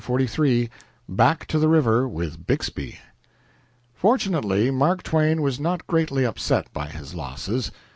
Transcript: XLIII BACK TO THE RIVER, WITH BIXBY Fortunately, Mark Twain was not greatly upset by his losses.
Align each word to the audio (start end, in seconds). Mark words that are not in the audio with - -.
XLIII 0.03 0.71
BACK 1.07 1.45
TO 1.45 1.59
THE 1.59 1.67
RIVER, 1.67 2.07
WITH 2.09 2.47
BIXBY 2.47 2.97
Fortunately, 3.93 4.71
Mark 4.71 5.03
Twain 5.03 5.43
was 5.43 5.59
not 5.59 5.85
greatly 5.85 6.23
upset 6.25 6.73
by 6.73 6.87
his 6.89 7.13
losses. 7.13 7.69